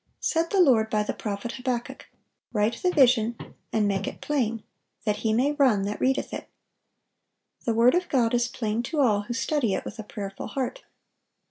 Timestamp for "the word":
7.65-7.93